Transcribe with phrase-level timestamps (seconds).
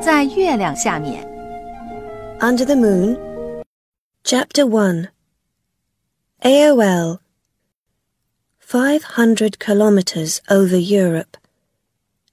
[0.00, 1.24] 在月亮下面。
[2.40, 3.16] Under the Moon,
[4.22, 5.08] Chapter 1
[6.42, 7.20] AOL
[8.58, 11.36] 500 kilometers over Europe.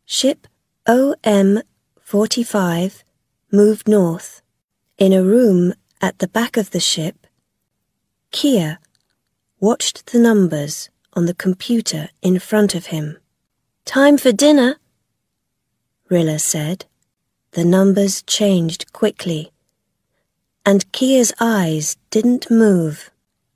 [0.06, 0.48] Ship
[0.88, 1.62] OM
[2.02, 3.04] 45
[3.52, 4.42] moved north.
[4.98, 7.28] In a room at the back of the ship,
[8.32, 8.80] Kia
[9.60, 13.18] watched the numbers on the computer in front of him.
[13.86, 14.78] Time for dinner,
[16.10, 16.86] Rilla said.
[17.53, 19.53] The numbers changed quickly
[20.69, 23.11] and Kia's eyes didn't move.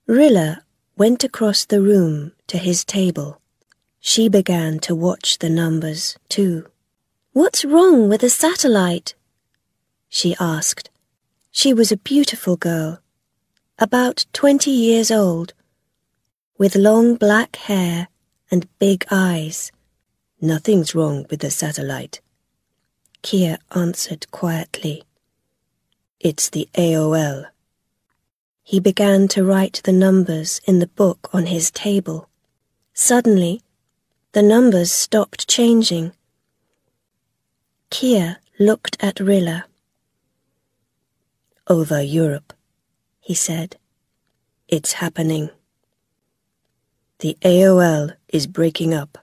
[0.06, 0.62] Rilla
[0.96, 3.38] went across the room to his table.
[4.00, 6.69] She began to watch the numbers, too.
[7.34, 9.14] What's wrong with the satellite?
[10.09, 10.88] She asked.
[11.50, 13.00] She was a beautiful girl,
[13.78, 15.52] about twenty years old,
[16.56, 18.09] with long black hair
[18.50, 19.70] and big eyes.
[20.41, 22.22] Nothing's wrong with the satellite,
[23.22, 25.04] Kia answered quietly.
[26.18, 27.46] It's the AOL.
[28.64, 32.28] He began to write the numbers in the book on his table.
[32.94, 33.62] Suddenly,
[34.32, 36.12] the numbers stopped changing.
[37.91, 39.66] Kia looked at Rilla.
[41.69, 42.52] Over Europe,
[43.20, 43.77] he said.
[44.66, 45.50] It's happening.
[47.20, 49.19] The AOL is breaking up.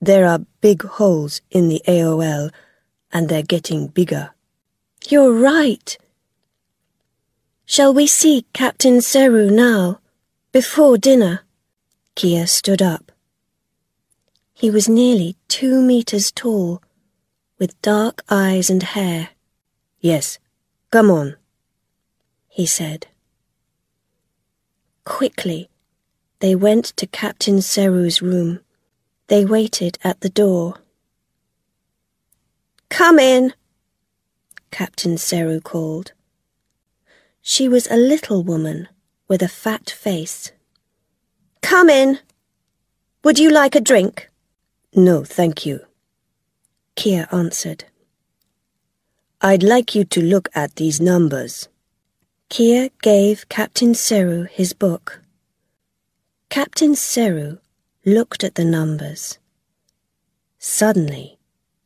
[0.00, 2.50] There are big holes in the AOL,
[3.12, 4.30] and they're getting bigger.
[5.08, 5.98] You're right.
[7.66, 10.00] Shall we see Captain Seru now,
[10.52, 11.42] before dinner?
[12.14, 13.12] Kia stood up.
[14.54, 16.82] He was nearly two meters tall,
[17.58, 19.30] with dark eyes and hair.
[20.00, 20.38] Yes,
[20.90, 21.36] come on,
[22.48, 23.06] he said.
[25.04, 25.68] Quickly,
[26.40, 28.60] they went to Captain Seru's room.
[29.30, 30.74] They waited at the door.
[32.88, 33.54] Come in,
[34.72, 36.10] Captain Seru called.
[37.40, 38.88] She was a little woman
[39.28, 40.50] with a fat face.
[41.62, 42.18] Come in.
[43.22, 44.28] Would you like a drink?
[44.96, 45.86] No, thank you,
[46.96, 47.84] Kia answered.
[49.40, 51.68] I'd like you to look at these numbers.
[52.48, 55.20] Kia gave Captain Seru his book.
[56.48, 57.60] Captain Seru
[58.04, 59.38] looked at the numbers.
[60.58, 61.38] Suddenly,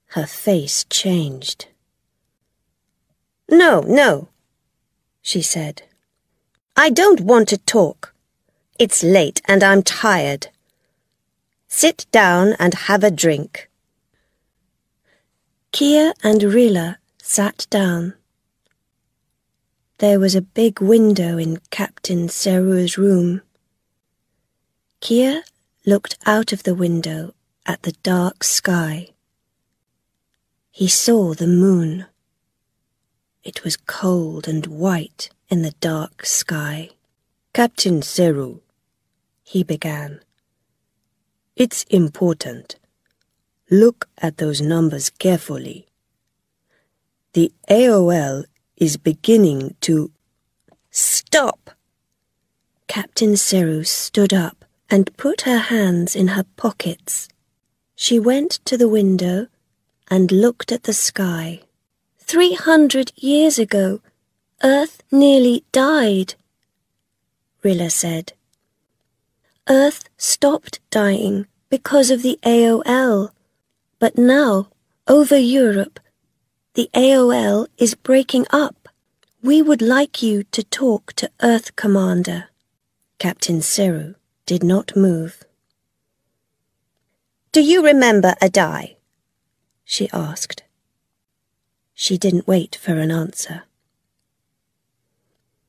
[0.09, 1.67] her face changed.
[3.49, 4.29] No, no,
[5.23, 5.83] she said.
[6.77, 8.15] I don't want to talk.
[8.79, 10.49] It's late and I'm tired.
[11.69, 13.69] Sit down and have a drink.
[15.73, 18.15] Kia and Rilla sat down.
[19.99, 23.43] There was a big window in Captain Seru's room.
[25.01, 25.43] Kia
[25.87, 27.35] looked out of the window
[27.67, 29.09] at the dark sky.
[30.71, 32.07] He saw the moon.
[33.43, 36.89] It was cold and white in the dark sky.
[37.53, 38.61] Captain Seru,
[39.43, 40.21] he began.
[41.55, 42.77] It's important.
[43.71, 45.87] Look at those numbers carefully.
[47.35, 48.45] The AOL
[48.77, 50.11] is beginning to...
[50.91, 51.71] Stop!
[52.89, 54.64] Captain Seru stood up
[54.95, 57.29] and put her hands in her pockets.
[57.97, 59.49] She went to the window
[60.09, 61.63] and looked at the sky.
[62.21, 63.99] Three hundred years ago,
[64.63, 66.37] Earth nearly died,
[67.65, 68.35] Rilla said.
[69.69, 73.31] Earth stopped dying because of the AOL,
[73.99, 74.69] but now,
[75.09, 75.99] over Europe,
[76.75, 78.89] the AOL is breaking up.
[79.43, 82.45] We would like you to talk to Earth Commander.
[83.19, 84.15] Captain Seru
[84.47, 85.45] did not move.
[87.53, 88.97] Do you remember Adai?
[89.85, 90.65] she asked.
[91.95, 93.63] She didn't wait for an answer.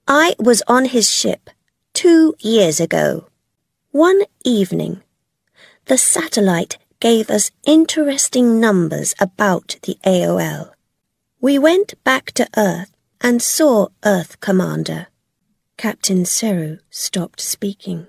[0.08, 1.50] I was on his ship
[1.94, 3.28] two years ago.
[3.92, 5.02] One evening,
[5.86, 10.72] the satellite gave us interesting numbers about the AOL.
[11.40, 15.08] We went back to Earth and saw Earth Commander.
[15.78, 18.08] Captain Seru stopped speaking.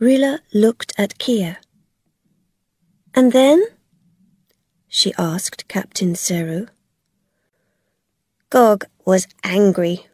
[0.00, 1.58] Rilla looked at Kia.
[3.14, 3.62] And then?
[4.88, 6.68] she asked Captain Seru.
[8.48, 10.06] Gog was angry,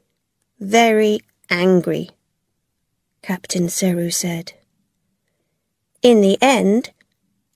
[0.59, 2.11] very angry,
[3.23, 4.55] Captain Seru said.
[6.03, 6.91] In the end,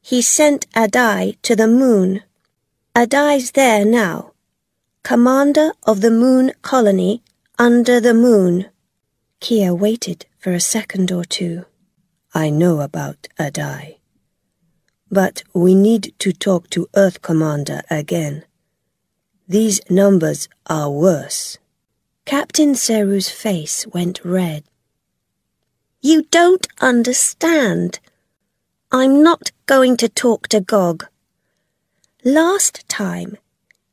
[0.01, 2.23] he sent Adai to the moon.
[2.95, 4.35] Adai's there now,
[5.03, 7.25] commander of the moon colony
[7.59, 8.67] under the moon.
[9.41, 11.65] Kia waited for a second or two.
[12.33, 13.97] I know about Adai.
[15.11, 18.45] But we need to talk to Earth Commander again.
[19.49, 21.59] These numbers are worse.
[22.27, 24.63] Captain Seru's face went red.
[26.01, 27.99] You don't understand.
[28.93, 31.07] I'm not going to talk to Gog.
[32.25, 33.39] Last time,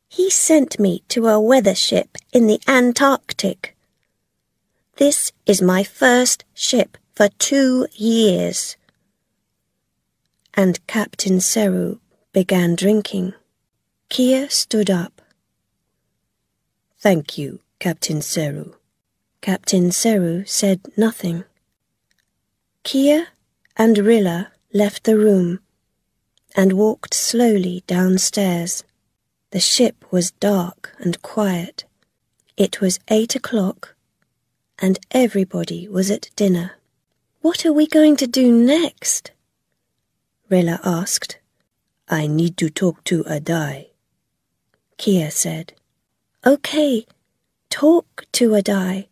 [0.08, 3.76] he sent me to a weather ship in the Antarctic.
[4.98, 8.78] This is my first ship for two years.
[10.54, 11.98] And Captain Seru
[12.32, 13.34] began drinking.
[14.08, 15.20] Kia stood up.
[17.00, 18.76] Thank you, Captain Seru.
[19.42, 21.44] Captain Seru said nothing.
[22.84, 23.30] Kia
[23.76, 25.60] and Rilla left the room
[26.56, 28.84] and walked slowly downstairs.
[29.50, 31.86] The ship was dark and quiet.
[32.58, 33.96] It was eight o'clock,
[34.78, 36.77] and everybody was at dinner.
[37.48, 39.32] What are we going to do next?
[40.50, 41.40] Rilla asked.
[42.10, 43.92] I need to talk to Adai.
[44.98, 45.72] Kia said.
[46.46, 47.06] Okay,
[47.70, 49.08] talk to Adai.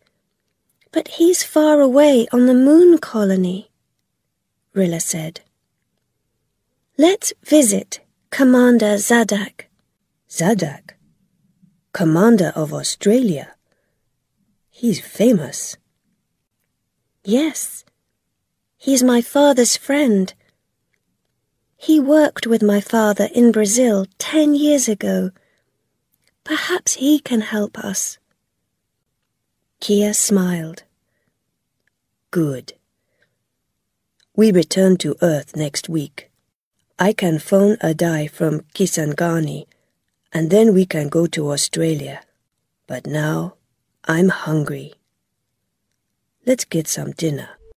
[0.92, 3.72] But he's far away on the moon colony,
[4.74, 5.40] Rilla said.
[6.98, 9.68] Let's visit Commander Zadak.
[10.30, 10.96] Zadak?
[11.94, 13.56] Commander of Australia?
[14.70, 15.78] He's famous.
[17.24, 17.86] Yes.
[18.86, 20.32] He's my father's friend.
[21.76, 25.32] He worked with my father in Brazil ten years ago.
[26.44, 28.20] Perhaps he can help us.
[29.80, 30.84] Kia smiled.
[32.30, 32.74] Good.
[34.36, 36.30] We return to Earth next week.
[37.00, 39.66] I can phone Adai from Kisangani,
[40.32, 42.22] and then we can go to Australia.
[42.86, 43.56] But now
[44.04, 44.94] I'm hungry.
[46.46, 47.50] Let's get some dinner.